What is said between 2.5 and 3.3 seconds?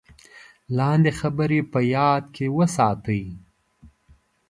وساتئ: